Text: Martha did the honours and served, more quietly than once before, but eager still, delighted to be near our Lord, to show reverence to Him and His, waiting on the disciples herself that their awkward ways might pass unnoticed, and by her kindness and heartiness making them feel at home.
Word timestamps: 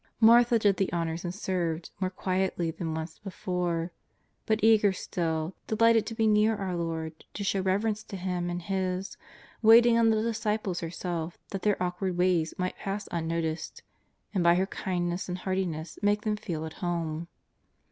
Martha 0.19 0.57
did 0.57 0.77
the 0.77 0.91
honours 0.91 1.23
and 1.23 1.31
served, 1.35 1.91
more 1.99 2.09
quietly 2.09 2.71
than 2.71 2.95
once 2.95 3.19
before, 3.19 3.91
but 4.47 4.63
eager 4.63 4.91
still, 4.91 5.53
delighted 5.67 6.07
to 6.07 6.15
be 6.15 6.25
near 6.25 6.55
our 6.55 6.75
Lord, 6.75 7.23
to 7.35 7.43
show 7.43 7.61
reverence 7.61 8.01
to 8.05 8.15
Him 8.17 8.49
and 8.49 8.63
His, 8.63 9.15
waiting 9.61 9.99
on 9.99 10.09
the 10.09 10.23
disciples 10.23 10.79
herself 10.79 11.37
that 11.49 11.61
their 11.61 11.77
awkward 11.83 12.17
ways 12.17 12.51
might 12.57 12.77
pass 12.77 13.07
unnoticed, 13.11 13.83
and 14.33 14.43
by 14.43 14.55
her 14.55 14.65
kindness 14.65 15.29
and 15.29 15.37
heartiness 15.37 15.99
making 16.01 16.33
them 16.33 16.35
feel 16.37 16.65
at 16.65 16.73
home. 16.81 17.27